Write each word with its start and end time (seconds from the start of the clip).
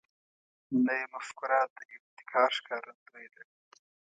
نوې 0.85 1.01
مفکوره 1.13 1.59
د 1.75 1.77
ابتکار 1.95 2.49
ښکارندوی 2.57 3.27
ده 3.33 3.43